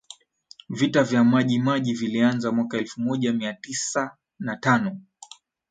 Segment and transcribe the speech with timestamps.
[0.69, 5.01] Vita vya Maji Maji vilianza mwaka elfu moja mia tisa na tano